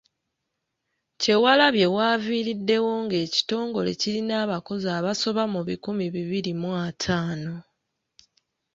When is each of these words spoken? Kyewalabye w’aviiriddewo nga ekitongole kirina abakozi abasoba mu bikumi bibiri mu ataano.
Kyewalabye 1.21 1.85
w’aviiriddewo 1.95 2.91
nga 3.03 3.15
ekitongole 3.25 3.91
kirina 4.01 4.33
abakozi 4.43 4.87
abasoba 4.97 5.43
mu 5.53 5.61
bikumi 5.67 6.05
bibiri 6.15 6.51
mu 6.61 6.69
ataano. 6.87 7.53